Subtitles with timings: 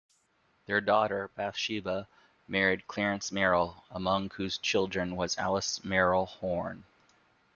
[0.65, 2.07] Their daughter, Bathsheba,
[2.47, 6.85] married Clarence Merrill, among whose children was Alice Merrill Horne.